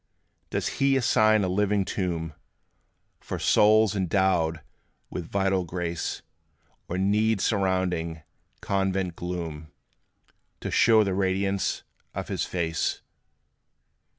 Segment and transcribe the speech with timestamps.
[0.49, 2.33] Does He assign a living tomb
[3.19, 4.61] For souls, endowed
[5.11, 6.23] with vital grace;
[6.87, 8.23] Or need surrounding
[8.61, 9.71] convent gloom,
[10.61, 11.83] To show the radiance
[12.15, 13.03] of his face?